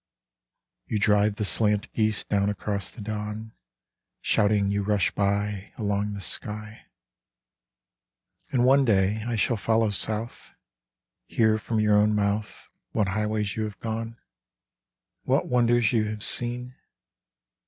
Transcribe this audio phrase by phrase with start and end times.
[0.87, 3.51] You drive the slant geese down across the dawn:
[4.19, 6.87] Shouting you rush by Along the sky!
[8.49, 10.53] And one day I shall follow south,
[11.27, 14.17] Hear from your own mouth What highways you have gone,
[15.21, 16.73] What wonders you have seen.